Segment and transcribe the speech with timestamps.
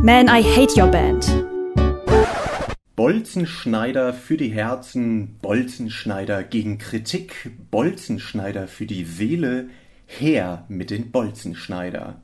[0.00, 1.26] Man, I hate your band.
[2.94, 9.70] Bolzenschneider für die Herzen, Bolzenschneider gegen Kritik, Bolzenschneider für die Seele,
[10.06, 12.22] her mit den Bolzenschneider.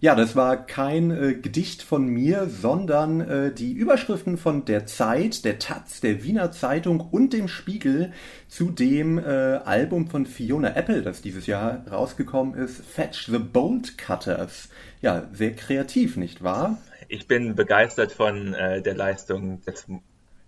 [0.00, 5.44] Ja, das war kein äh, Gedicht von mir, sondern äh, die Überschriften von der Zeit,
[5.44, 8.12] der Taz, der Wiener Zeitung und dem Spiegel
[8.46, 13.98] zu dem äh, Album von Fiona Apple, das dieses Jahr rausgekommen ist, Fetch the Bolt
[13.98, 14.68] Cutters.
[15.02, 16.78] Ja, sehr kreativ, nicht wahr?
[17.08, 19.84] Ich bin begeistert von äh, der Leistung des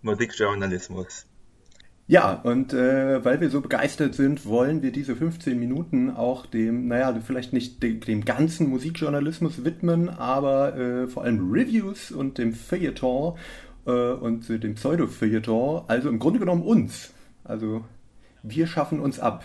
[0.02, 1.26] Musikjournalismus.
[2.10, 6.88] Ja, und äh, weil wir so begeistert sind, wollen wir diese 15 Minuten auch dem,
[6.88, 12.52] naja, vielleicht nicht dem, dem ganzen Musikjournalismus widmen, aber äh, vor allem Reviews und dem
[12.52, 13.38] Feuilleton
[13.86, 17.12] äh, und dem Pseudo-Feuilleton, also im Grunde genommen uns.
[17.44, 17.84] Also
[18.42, 19.44] wir schaffen uns ab.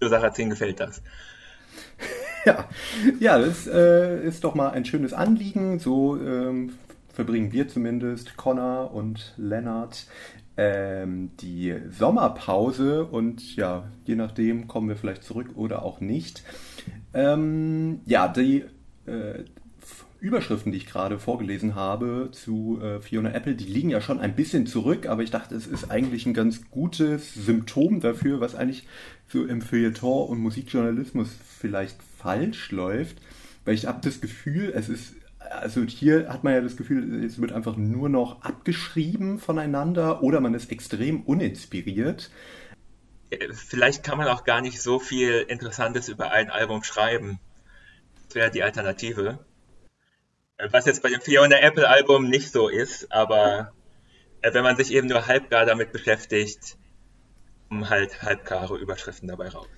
[0.00, 1.02] Sarrazin gefällt das.
[2.46, 2.64] ja,
[3.18, 5.78] ja, das äh, ist doch mal ein schönes Anliegen.
[5.78, 6.72] So ähm,
[7.12, 10.06] verbringen wir zumindest, Connor und Lennart,
[10.60, 16.44] ähm, die Sommerpause und ja, je nachdem kommen wir vielleicht zurück oder auch nicht.
[17.14, 18.66] Ähm, ja, die
[19.06, 19.44] äh,
[20.20, 24.36] Überschriften, die ich gerade vorgelesen habe zu äh, Fiona Apple, die liegen ja schon ein
[24.36, 28.86] bisschen zurück, aber ich dachte, es ist eigentlich ein ganz gutes Symptom dafür, was eigentlich
[29.28, 33.16] so im Feuilleton und Musikjournalismus vielleicht falsch läuft,
[33.64, 35.14] weil ich habe das Gefühl, es ist
[35.50, 40.40] also hier hat man ja das Gefühl, es wird einfach nur noch abgeschrieben voneinander oder
[40.40, 42.30] man ist extrem uninspiriert.
[43.52, 47.38] Vielleicht kann man auch gar nicht so viel Interessantes über ein Album schreiben.
[48.26, 49.44] Das wäre die Alternative.
[50.70, 53.72] Was jetzt bei dem Fiona Apple Album nicht so ist, aber
[54.42, 56.76] äh, wenn man sich eben nur halbgar damit beschäftigt,
[57.68, 59.68] kommen halt halbgare Überschriften dabei raus.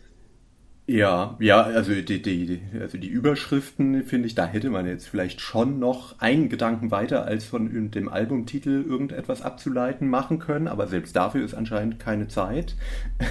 [0.85, 5.41] Ja, ja, also die, die, also die Überschriften, finde ich, da hätte man jetzt vielleicht
[5.41, 11.15] schon noch einen Gedanken weiter als von dem Albumtitel irgendetwas abzuleiten machen können, aber selbst
[11.15, 12.75] dafür ist anscheinend keine Zeit.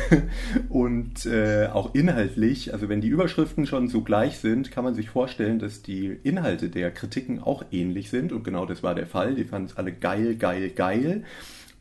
[0.69, 5.09] Und äh, auch inhaltlich, also wenn die Überschriften schon so gleich sind, kann man sich
[5.09, 8.31] vorstellen, dass die Inhalte der Kritiken auch ähnlich sind.
[8.31, 9.35] Und genau das war der Fall.
[9.35, 11.25] Die fanden es alle geil, geil, geil.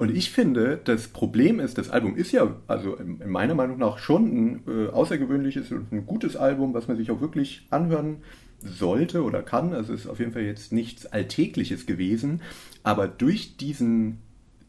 [0.00, 3.99] Und ich finde, das Problem ist, das Album ist ja, also in meiner Meinung nach
[3.99, 8.22] schon ein äh, außergewöhnliches und ein gutes Album, was man sich auch wirklich anhören
[8.61, 9.75] sollte oder kann.
[9.75, 12.41] Also es ist auf jeden Fall jetzt nichts Alltägliches gewesen.
[12.83, 14.21] Aber durch diesen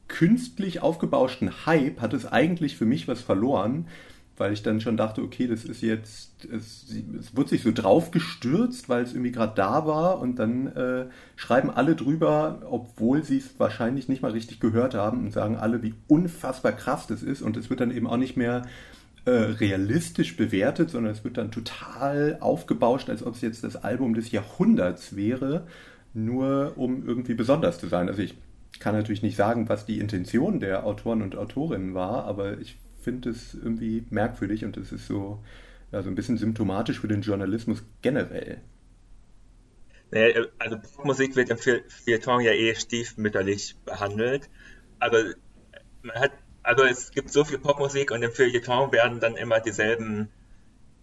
[0.10, 3.88] künstlich aufgebauschten Hype hat es eigentlich für mich was verloren,
[4.42, 6.88] weil ich dann schon dachte, okay, das ist jetzt, es,
[7.20, 11.06] es wird sich so drauf gestürzt, weil es irgendwie gerade da war und dann äh,
[11.36, 15.84] schreiben alle drüber, obwohl sie es wahrscheinlich nicht mal richtig gehört haben und sagen alle,
[15.84, 18.64] wie unfassbar krass das ist und es wird dann eben auch nicht mehr
[19.26, 24.16] äh, realistisch bewertet, sondern es wird dann total aufgebauscht, als ob es jetzt das Album
[24.16, 25.68] des Jahrhunderts wäre,
[26.16, 28.10] nur um irgendwie besonders zu sein.
[28.10, 28.34] Also ich
[28.80, 33.30] kann natürlich nicht sagen, was die Intention der Autoren und Autorinnen war, aber ich finde
[33.30, 35.44] es irgendwie merkwürdig und es ist so,
[35.92, 38.62] ja, so ein bisschen symptomatisch für den Journalismus generell.
[40.12, 44.50] Naja, also Popmusik wird im Feuilleton ja eh stiefmütterlich behandelt.
[45.00, 45.24] Aber
[46.02, 46.32] man hat,
[46.64, 50.30] also es gibt so viel Popmusik und im Feuilleton werden dann immer dieselben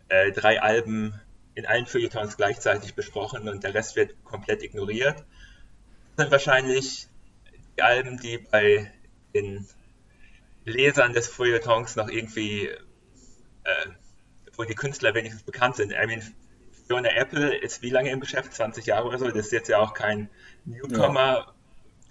[0.09, 1.15] äh, drei Alben
[1.55, 5.25] in allen Feuilletons gleichzeitig besprochen und der Rest wird komplett ignoriert.
[6.15, 7.09] Das sind wahrscheinlich
[7.77, 8.93] die Alben, die bei
[9.35, 9.67] den
[10.69, 13.87] Lesern des Feuilletons noch irgendwie, äh,
[14.57, 15.93] wo die Künstler wenigstens bekannt sind.
[15.93, 16.23] I mean,
[16.87, 18.55] Fiona Apple ist wie lange im Geschäft?
[18.55, 19.27] 20 Jahre oder so.
[19.27, 20.31] Das ist jetzt ja auch kein
[20.65, 21.55] Newcomer, ja.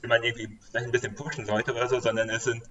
[0.02, 2.64] den man irgendwie vielleicht ein bisschen pushen sollte oder so, sondern es sind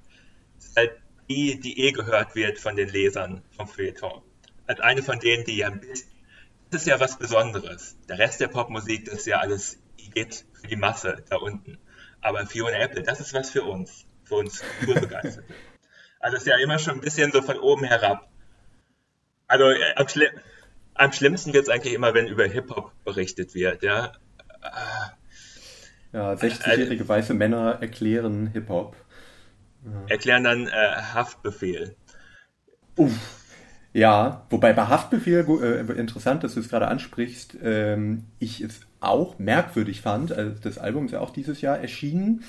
[0.76, 0.92] halt
[1.28, 4.22] die, die eh gehört wird von den Lesern vom Feuilleton.
[4.66, 6.08] Als eine von denen, die ja ein bisschen,
[6.70, 7.96] das ist ja was Besonderes.
[8.08, 9.78] Der Rest der Popmusik, das ist ja alles
[10.16, 11.78] geht für die Masse da unten.
[12.22, 15.54] Aber Fiona Apple, das ist was für uns, für uns Kulturbegeisterte.
[16.20, 18.28] Also es ist ja immer schon ein bisschen so von oben herab.
[19.46, 20.28] Also äh, am, Schli
[20.94, 24.12] am, schlimmsten wird es eigentlich immer, wenn über Hip-Hop berichtet wird, ja.
[26.12, 28.96] Ja, 60-jährige äh, weiße Männer erklären Hip-Hop.
[30.08, 30.70] Erklären dann äh,
[31.14, 31.94] Haftbefehl.
[32.96, 33.12] Uff.
[33.92, 39.38] Ja, wobei bei Haftbefehl, äh, interessant, dass du es gerade ansprichst, ähm, ich es auch
[39.38, 42.44] merkwürdig fand, also das Album ist ja auch dieses Jahr erschienen,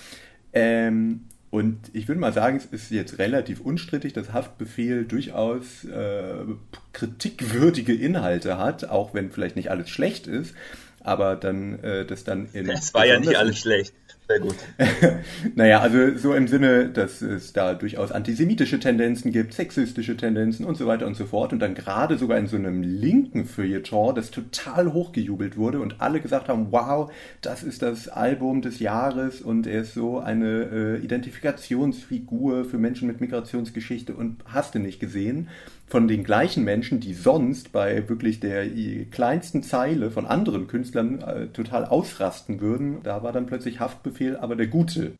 [0.51, 1.25] ähm,
[1.57, 6.45] und ich würde mal sagen, es ist jetzt relativ unstrittig, dass Haftbefehl durchaus äh,
[6.93, 10.53] kritikwürdige Inhalte hat, auch wenn vielleicht nicht alles schlecht ist,
[11.01, 12.69] aber dann äh, das dann in.
[12.69, 13.95] Es war ja nicht alles schlecht.
[14.27, 14.55] Sehr gut.
[15.55, 20.75] naja, also so im Sinne, dass es da durchaus antisemitische Tendenzen gibt, sexistische Tendenzen und
[20.75, 21.53] so weiter und so fort.
[21.53, 26.19] Und dann gerade sogar in so einem linken Feuilleton, das total hochgejubelt wurde und alle
[26.19, 27.09] gesagt haben, wow,
[27.41, 33.07] das ist das Album des Jahres und er ist so eine äh, Identifikationsfigur für Menschen
[33.07, 35.47] mit Migrationsgeschichte und hast du nicht gesehen
[35.87, 38.67] von den gleichen Menschen, die sonst bei wirklich der
[39.05, 43.01] kleinsten Zeile von anderen Künstlern äh, total ausrasten würden.
[43.03, 45.13] Da war dann plötzlich Haftbefehl, aber der gute.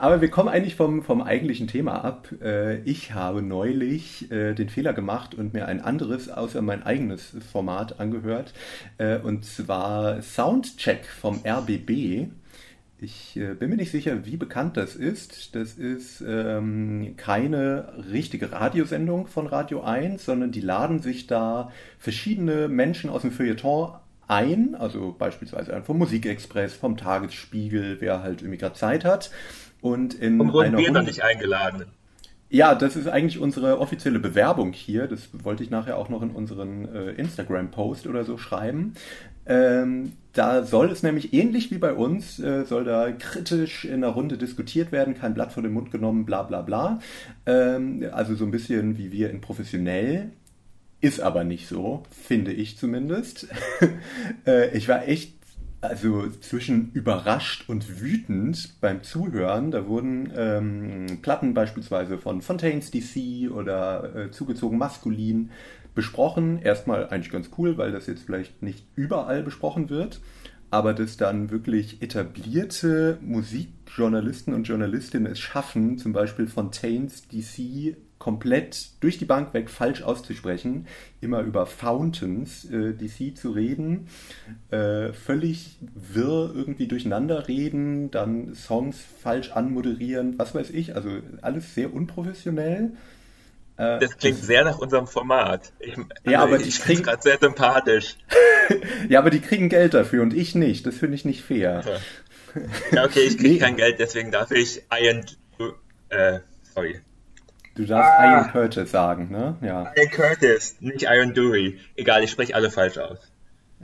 [0.00, 2.28] Aber wir kommen eigentlich vom, vom eigentlichen Thema ab.
[2.40, 7.36] Äh, ich habe neulich äh, den Fehler gemacht und mir ein anderes, außer mein eigenes
[7.52, 8.54] Format angehört.
[8.98, 12.28] Äh, und zwar Soundcheck vom RBB.
[13.00, 15.54] Ich äh, bin mir nicht sicher, wie bekannt das ist.
[15.54, 22.66] Das ist ähm, keine richtige Radiosendung von Radio 1, sondern die laden sich da verschiedene
[22.66, 23.92] Menschen aus dem Feuilleton
[24.26, 29.30] ein, also beispielsweise vom Musikexpress, vom Tagesspiegel, wer halt irgendwie gerade Zeit hat.
[29.80, 31.86] Und in Warum wurden wir noch nicht eingeladen?
[32.50, 35.06] Ja, das ist eigentlich unsere offizielle Bewerbung hier.
[35.06, 38.94] Das wollte ich nachher auch noch in unseren äh, Instagram-Post oder so schreiben.
[39.44, 44.10] Ähm, da soll es nämlich ähnlich wie bei uns, äh, soll da kritisch in der
[44.10, 47.00] Runde diskutiert werden, kein Blatt vor den Mund genommen, bla bla bla.
[47.44, 50.30] Ähm, also so ein bisschen wie wir in professionell.
[51.00, 53.46] Ist aber nicht so, finde ich zumindest.
[54.46, 55.37] äh, ich war echt
[55.80, 59.70] also zwischen überrascht und wütend beim Zuhören.
[59.70, 65.50] Da wurden ähm, Platten beispielsweise von Fontaines DC oder äh, zugezogen maskulin
[65.94, 66.60] besprochen.
[66.60, 70.20] Erstmal eigentlich ganz cool, weil das jetzt vielleicht nicht überall besprochen wird,
[70.70, 78.90] aber dass dann wirklich etablierte Musikjournalisten und Journalistinnen es schaffen, zum Beispiel Fontaines DC komplett
[79.00, 80.86] durch die Bank weg falsch auszusprechen,
[81.20, 84.08] immer über Fountains äh, DC zu reden,
[84.70, 91.10] äh, völlig wirr irgendwie durcheinander reden, dann Songs falsch anmoderieren, was weiß ich, also
[91.42, 92.92] alles sehr unprofessionell.
[93.76, 95.72] Äh, das klingt das, sehr nach unserem Format.
[95.78, 98.16] Ich, also ja, aber ich es gerade sehr sympathisch.
[99.08, 100.84] ja, aber die kriegen Geld dafür und ich nicht.
[100.86, 101.84] Das finde ich nicht fair.
[102.90, 103.58] Ja, okay, ich kriege nee.
[103.58, 105.24] kein Geld, deswegen darf ich Ian.
[106.08, 106.40] Äh,
[106.74, 107.00] sorry.
[107.78, 109.56] Du darfst ah, Ian Curtis sagen, ne?
[109.60, 109.92] Ja.
[109.96, 111.78] Ian Curtis, nicht Ian Dury.
[111.94, 113.18] Egal, ich spreche alle falsch aus.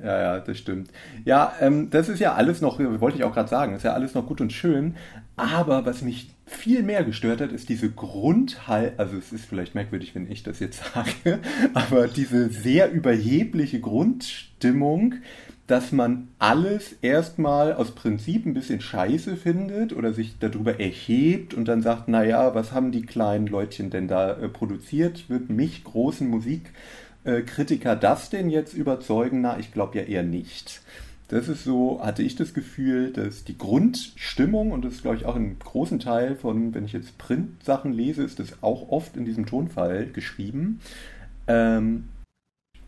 [0.03, 0.91] Ja, ja, das stimmt.
[1.25, 4.15] Ja, ähm, das ist ja alles noch, wollte ich auch gerade sagen, ist ja alles
[4.15, 4.97] noch gut und schön.
[5.37, 10.15] Aber was mich viel mehr gestört hat, ist diese Grundhaltung, also es ist vielleicht merkwürdig,
[10.15, 11.41] wenn ich das jetzt sage,
[11.73, 15.17] aber diese sehr überhebliche Grundstimmung,
[15.67, 21.67] dass man alles erstmal aus Prinzip ein bisschen scheiße findet oder sich darüber erhebt und
[21.67, 25.31] dann sagt, naja, was haben die kleinen Leutchen denn da äh, produziert?
[25.31, 29.41] Wird mich großen Musikkritiker das denn jetzt überzeugen?
[29.41, 30.83] Na, ich glaube ja eher nicht.
[31.29, 35.25] Das ist so, hatte ich das Gefühl, dass die Grundstimmung, und das ist, glaube ich,
[35.25, 39.25] auch ein großen Teil von, wenn ich jetzt Print-Sachen lese, ist das auch oft in
[39.25, 40.81] diesem Tonfall geschrieben.
[41.47, 42.05] Ähm,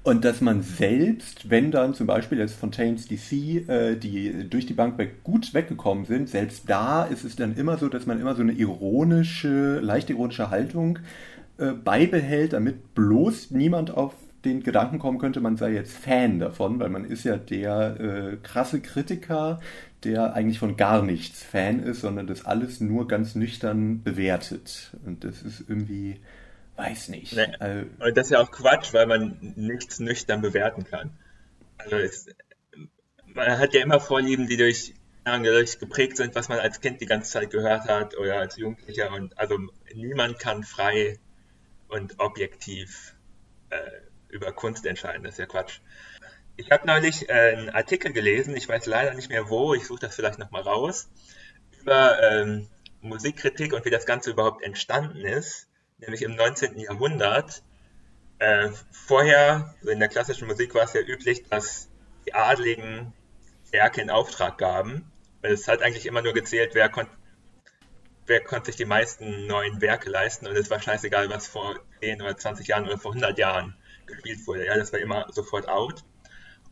[0.02, 4.74] und dass man selbst, wenn dann zum Beispiel jetzt Fontaine's DC, äh, die durch die
[4.74, 8.36] Bank weg gut weggekommen sind, selbst da ist es dann immer so, dass man immer
[8.36, 11.00] so eine ironische, leicht ironische Haltung
[11.58, 14.12] äh, beibehält, damit bloß niemand auf
[14.44, 18.36] den Gedanken kommen könnte, man sei jetzt Fan davon, weil man ist ja der äh,
[18.42, 19.60] krasse Kritiker,
[20.04, 24.92] der eigentlich von gar nichts Fan ist, sondern das alles nur ganz nüchtern bewertet.
[25.04, 26.20] Und das ist irgendwie,
[26.76, 27.34] weiß nicht.
[27.34, 27.46] Nee.
[27.58, 31.10] Also, und das ist ja auch Quatsch, weil man nichts nüchtern bewerten kann.
[31.78, 32.26] Also es,
[33.34, 34.94] man hat ja immer Vorlieben, die durch,
[35.24, 39.12] durch geprägt sind, was man als Kind die ganze Zeit gehört hat oder als Jugendlicher.
[39.12, 39.58] Und also
[39.94, 41.18] niemand kann frei
[41.88, 43.14] und objektiv
[43.70, 43.76] äh,
[44.36, 45.24] über Kunst entscheiden.
[45.24, 45.80] Das ist ja Quatsch.
[46.56, 50.00] Ich habe neulich äh, einen Artikel gelesen, ich weiß leider nicht mehr wo, ich suche
[50.00, 51.08] das vielleicht nochmal raus,
[51.80, 52.68] über ähm,
[53.00, 56.78] Musikkritik und wie das Ganze überhaupt entstanden ist, nämlich im 19.
[56.78, 57.62] Jahrhundert.
[58.38, 61.88] Äh, vorher, in der klassischen Musik war es ja üblich, dass
[62.26, 63.12] die Adligen
[63.70, 65.10] Werke in Auftrag gaben.
[65.42, 67.06] Es hat eigentlich immer nur gezählt, wer, kon
[68.26, 70.46] wer konnte sich die meisten neuen Werke leisten.
[70.46, 74.46] Und es war scheißegal, was vor 10 oder 20 Jahren oder vor 100 Jahren gespielt
[74.46, 74.66] wurde.
[74.66, 76.04] Ja, das war immer sofort out.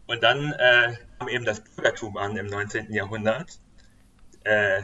[0.06, 2.92] Und dann äh, kam eben das Bürgertum an im 19.
[2.92, 3.58] Jahrhundert.
[4.44, 4.82] Äh,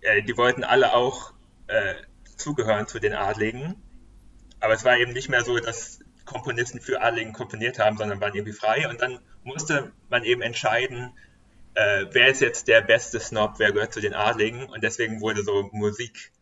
[0.00, 1.32] äh, die wollten alle auch
[1.68, 1.94] äh,
[2.36, 3.76] zugehören zu den Adligen.
[4.60, 8.34] Aber es war eben nicht mehr so, dass Komponisten für Adligen komponiert haben, sondern waren
[8.34, 8.88] irgendwie frei.
[8.88, 11.12] Und dann musste man eben entscheiden,
[11.74, 14.68] äh, wer ist jetzt der beste Snob, wer gehört zu den Adligen.
[14.68, 16.32] Und deswegen wurde so Musik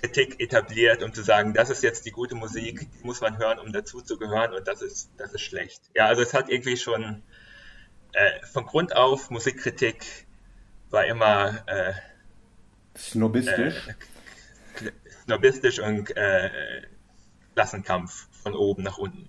[0.00, 3.58] Kritik etabliert, um zu sagen, das ist jetzt die gute Musik, die muss man hören,
[3.58, 5.82] um dazu zu gehören und das ist, das ist schlecht.
[5.94, 7.22] Ja, also es hat irgendwie schon
[8.12, 10.26] äh, von Grund auf Musikkritik
[10.90, 11.92] war immer äh,
[12.96, 13.88] snobistisch.
[13.88, 14.90] Äh,
[15.24, 16.50] snobistisch und äh,
[17.54, 19.28] Klassenkampf von oben nach unten.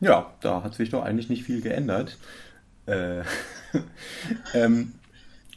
[0.00, 2.18] Ja, da hat sich doch eigentlich nicht viel geändert.
[2.86, 3.22] Äh,
[4.54, 4.94] ähm,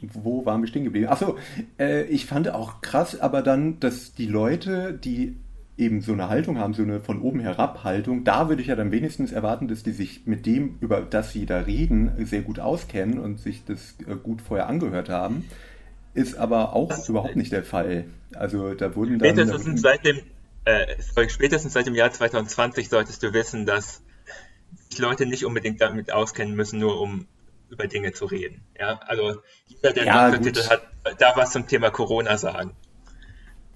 [0.01, 1.07] wo waren wir stehen geblieben?
[1.07, 1.37] Achso,
[1.79, 5.35] äh, ich fand auch krass, aber dann, dass die Leute, die
[5.77, 8.75] eben so eine Haltung haben, so eine von oben herab Haltung, da würde ich ja
[8.75, 12.59] dann wenigstens erwarten, dass die sich mit dem, über das sie da reden, sehr gut
[12.59, 15.45] auskennen und sich das äh, gut vorher angehört haben.
[16.13, 18.05] Ist aber auch das überhaupt nicht der Fall.
[18.33, 19.35] Also da wurden dann.
[19.35, 20.19] Spätestens seit dem,
[20.63, 24.01] äh, sorry, spätestens seit dem Jahr 2020 solltest du wissen, dass
[24.89, 27.27] sich Leute nicht unbedingt damit auskennen müssen, nur um
[27.69, 28.65] über Dinge zu reden.
[28.79, 30.81] Ja, also jeder, der ja, Titel hat,
[31.19, 32.75] darf was zum Thema Corona sagen.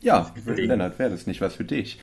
[0.01, 1.99] Ja, Lennart, wäre das nicht was für dich?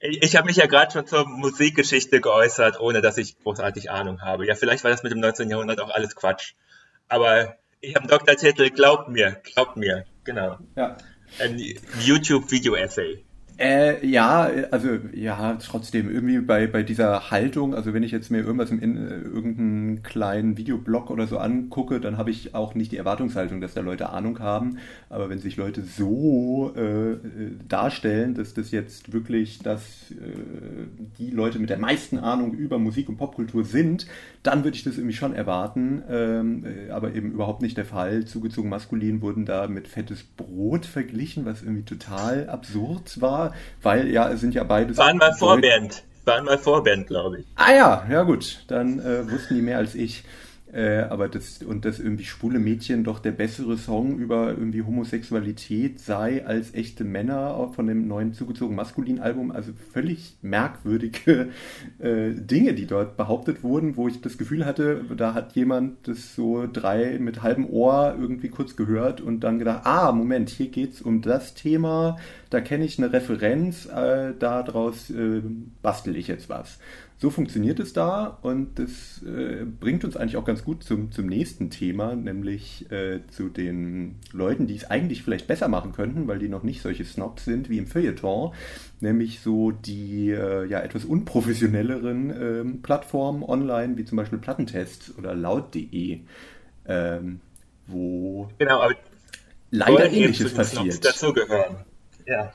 [0.00, 4.22] Ich, ich habe mich ja gerade schon zur Musikgeschichte geäußert, ohne dass ich großartig Ahnung
[4.22, 4.46] habe.
[4.46, 5.48] Ja, vielleicht war das mit dem 19.
[5.50, 6.54] Jahrhundert auch alles Quatsch.
[7.08, 10.58] Aber ich habe einen Doktortitel, glaubt mir, glaubt mir, genau.
[10.76, 10.96] Ja.
[11.38, 11.60] Ein
[12.00, 13.24] YouTube-Video-Essay.
[13.60, 18.38] Äh, ja, also ja, trotzdem irgendwie bei, bei dieser Haltung, also wenn ich jetzt mir
[18.38, 22.96] irgendwas in, in irgendeinen kleinen Videoblog oder so angucke, dann habe ich auch nicht die
[22.96, 24.78] Erwartungshaltung, dass da Leute Ahnung haben.
[25.10, 27.18] Aber wenn sich Leute so äh,
[27.68, 30.86] darstellen, dass das jetzt wirklich dass äh,
[31.18, 34.06] die Leute mit der meisten Ahnung über Musik und Popkultur sind,
[34.42, 36.02] dann würde ich das irgendwie schon erwarten.
[36.08, 38.24] Ähm, äh, aber eben überhaupt nicht der Fall.
[38.24, 43.49] Zugezogen maskulin wurden da mit fettes Brot verglichen, was irgendwie total absurd war
[43.82, 44.96] weil ja, es sind ja beides.
[44.98, 46.02] Waren mal Vorband.
[46.24, 47.46] Waren mal Vorband, glaube ich.
[47.56, 48.64] Ah ja, ja gut.
[48.68, 50.24] Dann äh, wussten die mehr als ich.
[50.72, 55.98] Äh, aber das und das irgendwie schwule Mädchen doch der bessere Song über irgendwie Homosexualität
[55.98, 59.50] sei als echte Männer von dem neuen zugezogen maskulin Album.
[59.50, 61.48] Also völlig merkwürdige
[61.98, 66.36] äh, Dinge, die dort behauptet wurden, wo ich das Gefühl hatte, da hat jemand das
[66.36, 71.02] so drei mit halbem Ohr irgendwie kurz gehört und dann gedacht, ah, Moment, hier geht's
[71.02, 72.16] um das Thema,
[72.50, 75.42] da kenne ich eine Referenz, äh, daraus äh,
[75.82, 76.78] bastel ich jetzt was
[77.20, 81.26] so funktioniert es da und das äh, bringt uns eigentlich auch ganz gut zum, zum
[81.26, 86.38] nächsten Thema, nämlich äh, zu den Leuten, die es eigentlich vielleicht besser machen könnten, weil
[86.38, 88.54] die noch nicht solche Snobs sind wie im Feuilleton,
[89.00, 95.34] nämlich so die äh, ja etwas unprofessionelleren ähm, Plattformen online, wie zum Beispiel Plattentests oder
[95.34, 96.20] laut.de,
[96.88, 97.40] ähm,
[97.86, 98.88] wo genau,
[99.70, 101.04] leider ähnliches passiert.
[101.04, 101.84] Dazugehören.
[102.30, 102.54] Ja.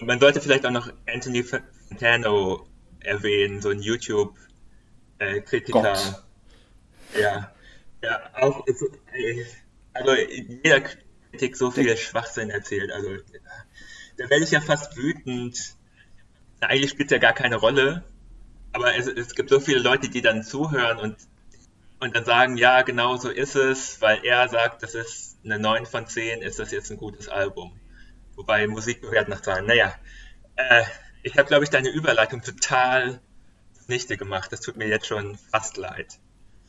[0.00, 2.66] Man sollte vielleicht auch noch Anthony Fantano
[3.00, 6.22] erwähnen, so ein YouTube-Kritiker.
[7.18, 7.54] Ja,
[8.02, 8.66] ja, auch,
[9.94, 13.08] also jeder Kritik so viel Schwachsinn erzählt, also
[14.18, 15.76] da werde ich ja fast wütend.
[16.60, 18.04] Eigentlich spielt es ja gar keine Rolle,
[18.72, 21.16] aber es, es gibt so viele Leute, die dann zuhören und,
[22.00, 25.86] und dann sagen, ja, genau so ist es, weil er sagt, das ist eine 9
[25.86, 27.80] von 10, ist das jetzt ein gutes Album.
[28.40, 29.66] Wobei Musik bewertet nach Zahlen.
[29.66, 29.92] Naja,
[30.56, 30.82] äh,
[31.22, 33.20] ich habe, glaube ich, deine Überleitung total
[33.74, 34.50] zunichte gemacht.
[34.50, 36.18] Das tut mir jetzt schon fast leid.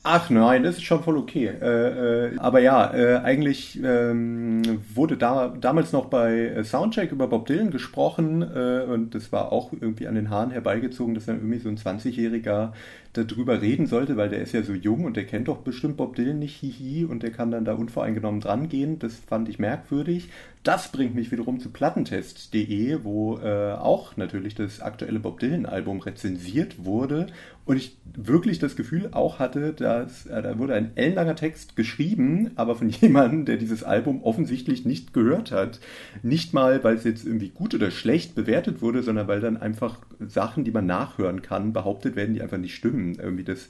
[0.04, 1.46] Ach nein, das ist schon voll okay.
[1.46, 7.46] Äh, äh, aber ja, äh, eigentlich ähm, wurde da, damals noch bei Soundcheck über Bob
[7.46, 11.60] Dylan gesprochen äh, und das war auch irgendwie an den Haaren herbeigezogen, dass dann irgendwie
[11.60, 12.74] so ein 20-Jähriger
[13.14, 16.16] darüber reden sollte, weil der ist ja so jung und der kennt doch bestimmt Bob
[16.16, 19.00] Dylan nicht, hihi, und der kann dann da unvoreingenommen dran gehen.
[19.00, 20.30] Das fand ich merkwürdig.
[20.64, 26.86] Das bringt mich wiederum zu plattentest.de, wo äh, auch natürlich das aktuelle Bob Dylan-Album rezensiert
[26.86, 27.28] wurde
[27.66, 32.52] und ich wirklich das Gefühl auch hatte, dass äh, da wurde ein ellenlanger Text geschrieben,
[32.56, 35.80] aber von jemandem, der dieses Album offensichtlich nicht gehört hat.
[36.22, 39.98] Nicht mal, weil es jetzt irgendwie gut oder schlecht bewertet wurde, sondern weil dann einfach
[40.20, 43.01] Sachen, die man nachhören kann, behauptet werden, die einfach nicht stimmen.
[43.16, 43.70] Irgendwie das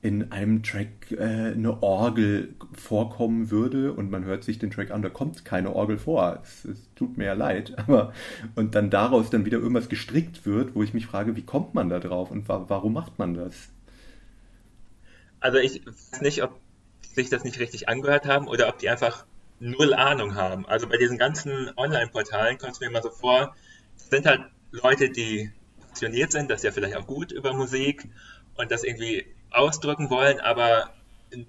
[0.00, 5.02] in einem Track äh, eine Orgel vorkommen würde und man hört sich den Track an,
[5.02, 6.40] da kommt keine Orgel vor.
[6.42, 8.12] Es, es, tut mir ja leid, aber
[8.54, 11.88] und dann daraus dann wieder irgendwas gestrickt wird, wo ich mich frage, wie kommt man
[11.88, 13.54] da drauf und wa warum macht man das?
[15.40, 16.60] Also ich weiß nicht, ob
[17.02, 19.24] sich das nicht richtig angehört haben oder ob die einfach
[19.60, 20.66] null Ahnung haben.
[20.66, 23.56] Also bei diesen ganzen Online-Portalen kommt es mir immer so vor,
[23.96, 25.50] sind halt Leute, die
[25.88, 28.08] passioniert sind, das ist ja vielleicht auch gut über Musik
[28.58, 30.92] und das irgendwie ausdrücken wollen, aber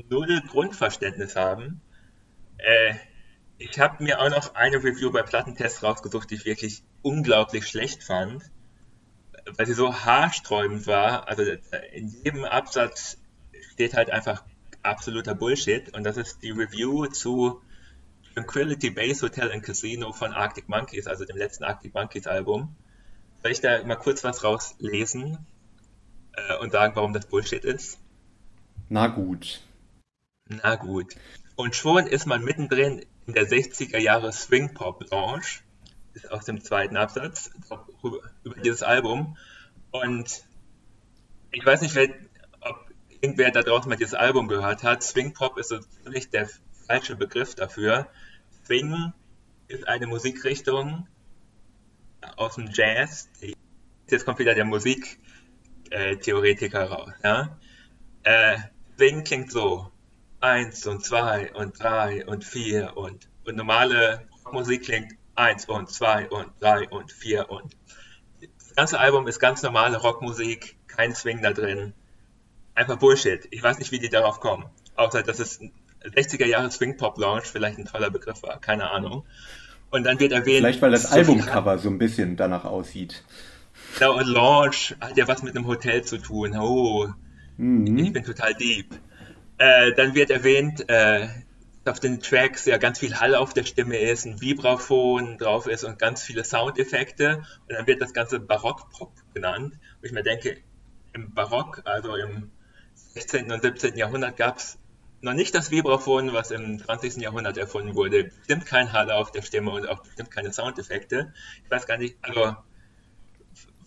[0.10, 1.82] null Grundverständnis haben.
[2.58, 2.94] Äh,
[3.58, 8.04] ich habe mir auch noch eine Review bei Plattentest rausgesucht, die ich wirklich unglaublich schlecht
[8.04, 8.44] fand,
[9.58, 11.28] weil sie so haarsträubend war.
[11.28, 11.44] Also
[11.92, 13.18] in jedem Absatz
[13.74, 14.44] steht halt einfach
[14.82, 17.62] absoluter Bullshit und das ist die Review zu
[18.34, 22.76] Tranquility Base Hotel and Casino von Arctic Monkeys, also dem letzten Arctic Monkeys Album.
[23.42, 25.46] Soll ich da mal kurz was rauslesen?
[26.48, 28.00] Äh, und sagen, warum das Bullshit ist?
[28.90, 29.62] Na gut.
[30.48, 31.16] Na gut.
[31.56, 35.62] Und schon ist man mittendrin in der 60er Jahre Swing Pop Launch,
[36.14, 37.52] ist aus dem zweiten Absatz
[38.44, 39.38] über dieses Album.
[39.92, 40.44] Und
[41.52, 41.96] ich weiß nicht,
[42.62, 42.90] ob
[43.22, 45.04] irgendwer da draußen mal dieses Album gehört hat.
[45.04, 46.50] Swing Pop ist so ziemlich der
[46.88, 48.08] falsche Begriff dafür.
[48.66, 49.14] Swing
[49.68, 51.08] ist eine Musikrichtung
[52.36, 53.30] aus dem Jazz.
[54.10, 54.66] Jetzt kommt wieder der
[55.92, 57.12] Musiktheoretiker raus.
[57.24, 57.58] Ja?
[58.24, 58.58] Äh,
[58.96, 59.92] Swing klingt so.
[60.42, 66.30] Eins und zwei und drei und vier und, und normale Musik klingt eins und zwei
[66.30, 67.76] und drei und vier und
[68.58, 71.94] das ganze Album ist ganz normale Rockmusik, kein Swing da drin.
[72.74, 73.48] Einfach Bullshit.
[73.52, 74.66] Ich weiß nicht, wie die darauf kommen.
[74.96, 75.60] Außer, dass es
[76.04, 78.62] 60er Jahre Swing Pop Launch vielleicht ein toller Begriff war.
[78.62, 79.26] Keine Ahnung.
[79.90, 80.60] Und dann wird erwähnt.
[80.60, 83.24] Vielleicht, weil das Albumcover so ein bisschen danach aussieht.
[84.00, 86.56] Ja, und Launch hat ja was mit einem Hotel zu tun.
[86.58, 87.08] Oh,
[87.58, 87.98] mhm.
[87.98, 88.96] ich bin total deep.
[89.58, 91.28] Äh, dann wird erwähnt, äh,
[91.86, 95.84] auf den Tracks ja ganz viel Hall auf der Stimme ist, ein Vibraphon drauf ist
[95.84, 97.44] und ganz viele Soundeffekte.
[97.68, 99.76] Und dann wird das Ganze Barockpop genannt.
[100.00, 100.58] Wo ich mir denke,
[101.14, 102.52] im Barock, also im
[102.94, 103.52] 16.
[103.52, 103.98] und 17.
[103.98, 104.78] Jahrhundert, gab es
[105.22, 107.18] noch nicht das Vibraphon, was im 20.
[107.18, 108.26] Jahrhundert erfunden wurde.
[108.26, 111.34] Bestimmt kein Hall auf der Stimme und auch bestimmt keine Soundeffekte.
[111.66, 112.56] Ich weiß gar nicht, also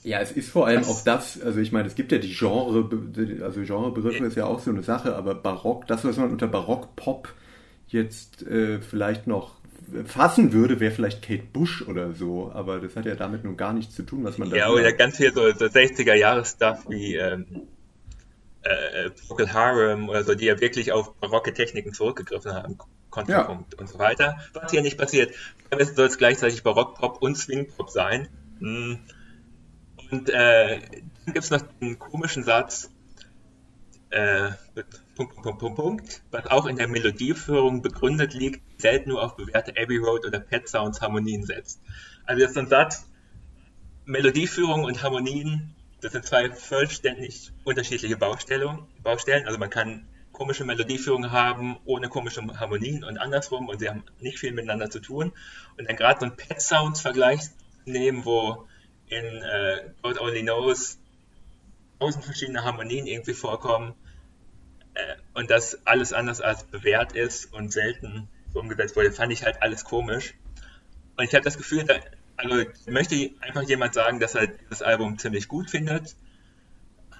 [0.04, 2.32] ja, es ist vor allem das, auch das, also ich meine, es gibt ja die
[2.32, 2.88] Genre,
[3.42, 7.28] also Genrebegriffe ist ja auch so eine Sache, aber Barock, das, was man unter Barock-Pop
[7.88, 9.54] jetzt äh, vielleicht noch
[10.06, 13.73] fassen würde, wäre vielleicht Kate Bush oder so, aber das hat ja damit nun gar
[13.73, 14.56] nichts zu tun, was man da.
[14.56, 17.68] Ja, oder ganz viel so, so 60er-Jahres-Stuff wie ähm,
[18.62, 22.78] äh, Procol Harem oder so, die ja wirklich auf barocke Techniken zurückgegriffen haben,
[23.11, 23.80] Kontrapunkt ja.
[23.80, 24.38] und so weiter.
[24.54, 25.35] Was hier nicht passiert.
[25.94, 28.28] Soll es gleichzeitig Barock-Pop und Swing-Pop sein.
[28.59, 28.99] Hm
[30.12, 30.78] und äh,
[31.25, 32.90] dann gibt es noch einen komischen Satz,
[34.11, 34.50] äh,
[35.16, 39.73] Punkt, Punkt, Punkt, Punkt, was auch in der Melodieführung begründet liegt, selten nur auf bewährte
[39.76, 41.81] Abbey Road oder Pet Sounds Harmonien setzt.
[42.26, 43.09] Also das ist ein Satz,
[44.04, 49.47] Melodieführung und Harmonien, das sind zwei vollständig unterschiedliche Baustellen.
[49.47, 54.38] Also man kann komische Melodieführung haben, ohne komische Harmonien und andersrum und sie haben nicht
[54.38, 55.33] viel miteinander zu tun.
[55.79, 57.40] Und dann gerade so ein Pet Sounds Vergleich
[57.87, 58.66] nehmen, wo
[59.12, 60.98] in äh, God Only Knows
[62.01, 63.94] tausend verschiedene Harmonien irgendwie vorkommen
[64.94, 69.44] äh, und das alles anders als bewährt ist und selten so umgesetzt wurde, fand ich
[69.44, 70.35] halt alles komisch.
[71.16, 71.94] Und ich habe das Gefühl, da,
[72.37, 76.16] also möchte einfach jemand sagen, dass er das Album ziemlich gut findet,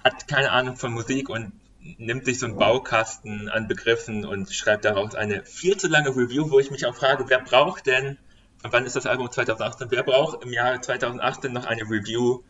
[0.03, 1.53] hat keine Ahnung von Musik und
[1.97, 6.49] nimmt sich so einen Baukasten an Begriffen und schreibt daraus eine viel zu lange Review,
[6.49, 8.17] wo ich mich auch frage, wer braucht denn
[8.63, 9.91] wann ist das Album 2018?
[9.91, 12.41] Wer braucht im Jahr 2018 noch eine Review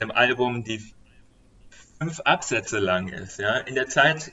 [0.00, 0.82] im Album, die
[1.98, 3.38] fünf Absätze lang ist?
[3.38, 3.58] Ja?
[3.58, 4.32] In der Zeit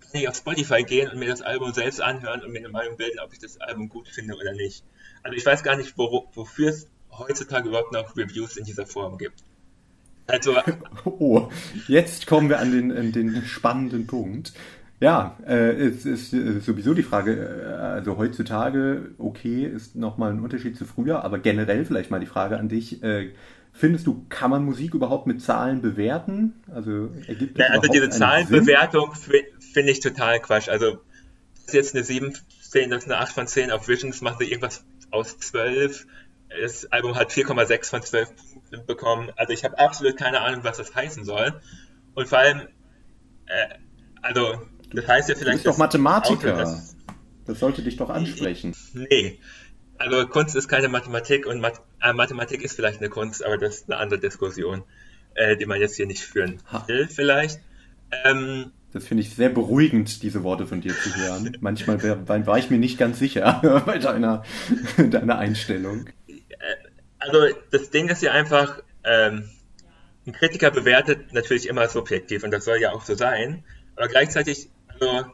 [0.00, 2.96] kann ich auf Spotify gehen und mir das Album selbst anhören und mir eine Meinung
[2.96, 4.82] bilden, ob ich das Album gut finde oder nicht.
[5.22, 9.18] Also ich weiß gar nicht, wo, wofür es heutzutage überhaupt noch Reviews in dieser Form
[9.18, 9.42] gibt.
[10.26, 10.56] Also,
[11.04, 11.48] oh,
[11.86, 14.52] jetzt kommen wir an den, an den spannenden Punkt.
[15.00, 20.40] Ja, äh, es ist äh, sowieso die Frage, äh, also heutzutage, okay, ist nochmal ein
[20.40, 23.32] Unterschied zu früher, aber generell vielleicht mal die Frage an dich, äh,
[23.72, 26.54] findest du, kann man Musik überhaupt mit Zahlen bewerten?
[26.74, 30.68] Also ergibt das ja, Also diese Zahlenbewertung finde ich total Quatsch.
[30.68, 30.98] Also
[31.54, 34.20] das ist jetzt eine 7 von 10, das ist eine 8 von 10, auf Visions
[34.20, 36.06] macht sie irgendwas aus 12.
[36.60, 39.30] Das Album hat 4,6 von 12 Punkten bekommen.
[39.36, 41.60] Also ich habe absolut keine Ahnung, was das heißen soll.
[42.14, 42.62] Und vor allem,
[43.46, 43.74] äh,
[44.22, 44.60] also
[44.92, 45.58] das heißt ja vielleicht.
[45.58, 46.54] Du bist doch Mathematiker.
[46.54, 46.96] Auto, das,
[47.46, 48.74] das, sollte dich doch ansprechen.
[48.94, 49.38] Nee.
[49.98, 53.78] Also Kunst ist keine Mathematik und Math äh, Mathematik ist vielleicht eine Kunst, aber das
[53.78, 54.84] ist eine andere Diskussion,
[55.34, 57.60] äh, die man jetzt hier nicht führen will, vielleicht.
[58.24, 61.56] Ähm, das finde ich sehr beruhigend, diese Worte von dir zu hören.
[61.60, 64.44] Manchmal war, war ich mir nicht ganz sicher bei deiner,
[64.96, 66.06] deiner Einstellung.
[66.26, 66.34] Äh,
[67.18, 67.38] also
[67.70, 69.50] das Ding ist ja einfach, ähm,
[70.26, 73.64] ein Kritiker bewertet natürlich immer subjektiv und das soll ja auch so sein.
[73.96, 74.68] Aber gleichzeitig
[75.00, 75.30] also,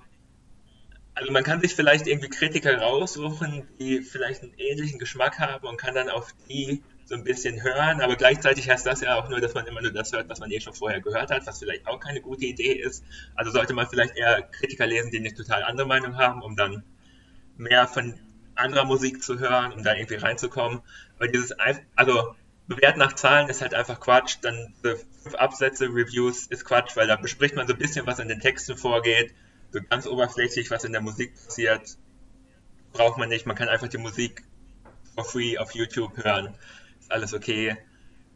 [1.15, 5.77] also man kann sich vielleicht irgendwie Kritiker raussuchen, die vielleicht einen ähnlichen Geschmack haben und
[5.77, 9.41] kann dann auf die so ein bisschen hören, aber gleichzeitig heißt das ja auch nur,
[9.41, 11.87] dass man immer nur das hört, was man eh schon vorher gehört hat, was vielleicht
[11.87, 13.05] auch keine gute Idee ist.
[13.35, 16.83] Also sollte man vielleicht eher Kritiker lesen, die eine total andere Meinung haben, um dann
[17.59, 18.15] mehr von
[18.55, 20.81] anderer Musik zu hören, um da irgendwie reinzukommen.
[21.17, 21.53] Aber dieses,
[21.95, 22.35] also
[22.67, 24.37] bewerten nach Zahlen ist halt einfach Quatsch.
[24.41, 28.29] Dann fünf Absätze, Reviews ist Quatsch, weil da bespricht man so ein bisschen, was in
[28.29, 29.35] den Texten vorgeht
[29.75, 31.99] so ganz oberflächlich, was in der Musik passiert,
[32.93, 33.45] braucht man nicht.
[33.45, 34.45] Man kann einfach die Musik
[35.15, 36.55] for free auf YouTube hören.
[37.01, 37.77] Ist alles okay.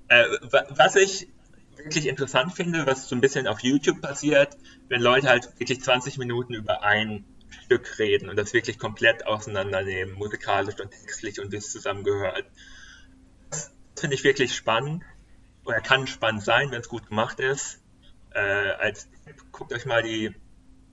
[0.09, 0.25] Äh,
[0.71, 1.29] was ich
[1.77, 4.57] wirklich interessant finde, was so ein bisschen auf YouTube passiert,
[4.89, 7.25] wenn Leute halt wirklich 20 Minuten über ein
[7.65, 12.45] Stück reden und das wirklich komplett auseinandernehmen, musikalisch und textlich und wie es zusammengehört.
[13.49, 15.05] Das finde ich wirklich spannend
[15.65, 17.81] oder kann spannend sein, wenn es gut gemacht ist.
[18.35, 19.09] Äh, als
[19.53, 20.35] guckt euch mal die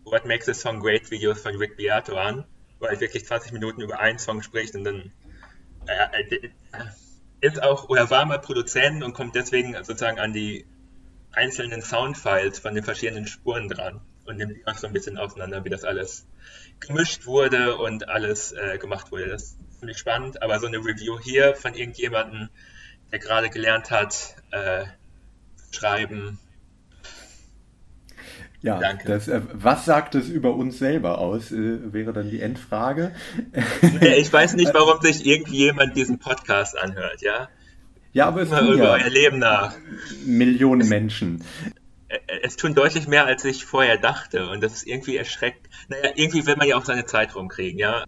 [0.06, 2.46] What Makes a Song Great Videos von Rick Beato an,
[2.80, 5.12] wo er wirklich 20 Minuten über einen Song spricht und dann
[5.88, 6.50] äh, äh,
[7.42, 10.66] ist auch oder war mal Produzent und kommt deswegen sozusagen an die
[11.32, 15.66] einzelnen Soundfiles von den verschiedenen Spuren dran und nimmt die auch so ein bisschen auseinander,
[15.66, 16.28] wie das alles
[16.80, 19.28] gemischt wurde und alles äh, gemacht wurde.
[19.28, 22.50] Das ist ziemlich spannend, aber so eine Review hier von irgendjemandem,
[23.12, 24.86] der gerade gelernt hat, äh,
[25.72, 26.40] schreiben.
[28.66, 33.12] Ja, das, äh, was sagt es über uns selber aus, äh, wäre dann die Endfrage.
[34.02, 37.48] ich weiß nicht, warum sich irgendjemand diesen Podcast anhört, ja?
[38.12, 39.76] Ja, aber es tun über ja euer Leben nach.
[40.26, 41.44] Millionen es, Menschen.
[42.42, 44.50] Es tun deutlich mehr, als ich vorher dachte.
[44.50, 45.70] Und das ist irgendwie erschreckt.
[45.90, 48.06] Naja, irgendwie will man ja auch seine Zeit rumkriegen, ja.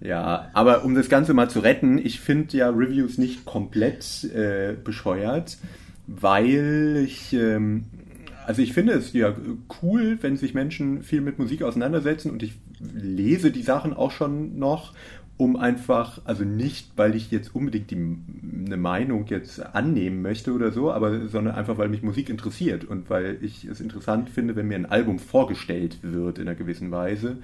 [0.00, 4.72] Ja, aber um das Ganze mal zu retten, ich finde ja Reviews nicht komplett äh,
[4.72, 5.58] bescheuert,
[6.06, 7.84] weil ich, ähm,
[8.48, 9.36] also ich finde es ja
[9.82, 14.58] cool, wenn sich Menschen viel mit Musik auseinandersetzen und ich lese die Sachen auch schon
[14.58, 14.94] noch
[15.36, 18.16] um einfach, also nicht, weil ich jetzt unbedingt die,
[18.64, 23.10] eine Meinung jetzt annehmen möchte oder so, aber sondern einfach, weil mich Musik interessiert und
[23.10, 27.36] weil ich es interessant finde, wenn mir ein Album vorgestellt wird in einer gewissen Weise.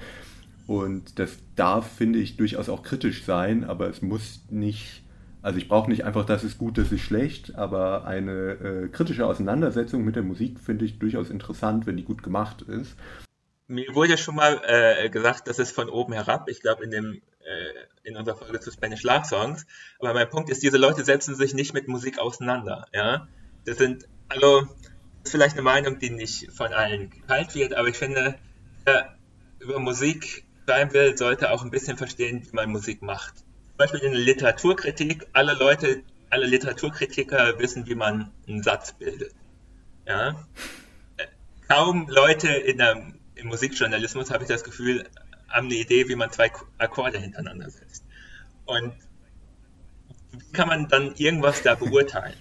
[0.66, 5.03] Und das darf, finde ich, durchaus auch kritisch sein, aber es muss nicht,
[5.44, 9.26] also ich brauche nicht einfach, das ist gut, das ist schlecht, aber eine äh, kritische
[9.26, 12.96] Auseinandersetzung mit der Musik finde ich durchaus interessant, wenn die gut gemacht ist.
[13.66, 16.48] Mir wurde ja schon mal äh, gesagt, das ist von oben herab.
[16.48, 19.66] Ich glaube, in dem äh, in unserer Folge zu Spanish Love Songs.
[19.98, 22.87] Aber mein Punkt ist, diese Leute setzen sich nicht mit Musik auseinander.
[22.94, 23.28] Ja,
[23.66, 27.88] das sind also das ist vielleicht eine Meinung, die nicht von allen geteilt wird, aber
[27.88, 28.37] ich finde,
[28.87, 29.14] wer
[29.59, 33.35] über Musik schreiben will, sollte auch ein bisschen verstehen, wie man Musik macht.
[33.76, 39.34] Beispiel in der Literaturkritik, alle Leute, alle Literaturkritiker wissen, wie man einen Satz bildet.
[40.06, 40.44] Ja?
[41.68, 45.08] Kaum Leute in der, im Musikjournalismus, habe ich das Gefühl,
[45.48, 48.04] haben eine Idee, wie man zwei Akkorde hintereinander setzt.
[48.66, 48.92] Und
[50.32, 52.37] wie kann man dann irgendwas da beurteilen?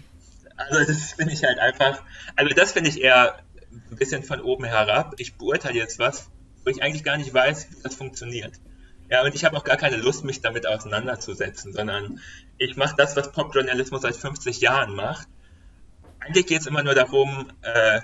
[0.56, 2.02] Also das finde ich halt einfach,
[2.36, 3.40] also das finde ich eher
[3.72, 5.16] ein bisschen von oben herab.
[5.18, 6.30] Ich beurteile jetzt was,
[6.64, 8.54] wo ich eigentlich gar nicht weiß, wie das funktioniert.
[9.14, 12.20] Ja, und ich habe auch gar keine Lust, mich damit auseinanderzusetzen, sondern
[12.58, 15.28] ich mache das, was Popjournalismus seit 50 Jahren macht.
[16.20, 18.02] Eigentlich geht es immer nur darum, äh, äh,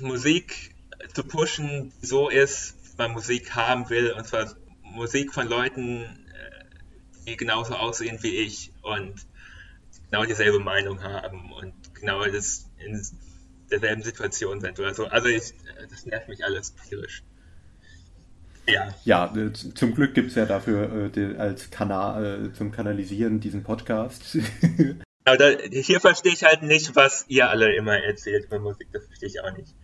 [0.00, 0.74] Musik
[1.14, 7.24] zu pushen, die so ist, man Musik haben will, und zwar Musik von Leuten, äh,
[7.28, 9.14] die genauso aussehen wie ich und
[10.10, 13.00] genau dieselbe Meinung haben und genau das in
[13.70, 15.06] derselben Situation sind oder so.
[15.06, 15.54] Also ich,
[15.88, 17.22] das nervt mich alles tierisch.
[18.68, 18.88] Ja.
[19.04, 24.38] ja, äh, zum Glück gibt es ja dafür äh, als Kanal zum Kanalisieren diesen Podcast.
[25.24, 29.06] Aber da, hier verstehe ich halt nicht, was ihr alle immer erzählt über Musik, das
[29.06, 29.74] verstehe ich auch nicht.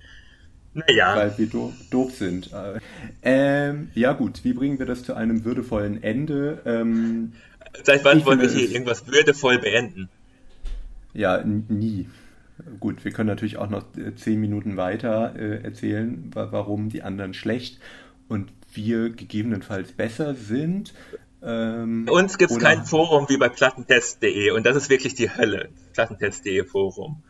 [0.75, 1.16] Naja.
[1.16, 2.51] Weil wir doof, doof sind.
[3.23, 6.62] Ähm, ja gut, wie bringen wir das zu einem würdevollen Ende?
[6.64, 7.33] Ähm,
[7.85, 10.09] Seit wann wollen wir hier irgendwas würdevoll beenden?
[11.12, 12.09] Ja, nie.
[12.81, 17.35] Gut, wir können natürlich auch noch äh, zehn Minuten weiter äh, erzählen, warum die anderen
[17.35, 17.81] schlecht
[18.29, 20.95] und wir gegebenenfalls besser sind.
[21.43, 25.31] Ähm, bei uns gibt es kein Forum wie bei plattentest.de und das ist wirklich die
[25.31, 25.71] Hölle.
[25.93, 27.23] Plattentest.de Forum.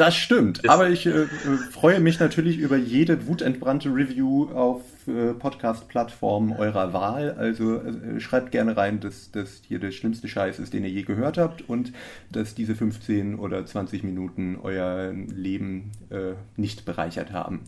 [0.00, 1.26] Das stimmt, aber ich äh,
[1.70, 7.32] freue mich natürlich über jede wutentbrannte Review auf äh, Podcast-Plattformen eurer Wahl.
[7.32, 11.02] Also äh, schreibt gerne rein, dass das hier der schlimmste Scheiß ist, den ihr je
[11.02, 11.92] gehört habt und
[12.32, 17.60] dass diese 15 oder 20 Minuten euer Leben äh, nicht bereichert haben.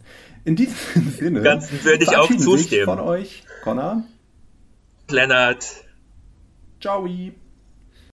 [0.47, 1.42] In diesem Sinne.
[1.42, 2.87] Ganzen würde ich auch zustimmen.
[2.87, 4.05] von euch, Connor.
[5.11, 5.66] Lennart.
[6.81, 7.07] Ciao.